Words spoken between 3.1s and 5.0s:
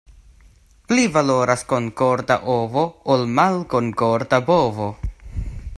ol malkonkorda bovo.